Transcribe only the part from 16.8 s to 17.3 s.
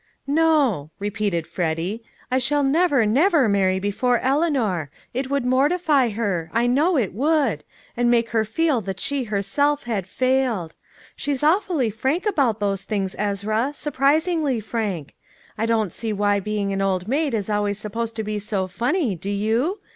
old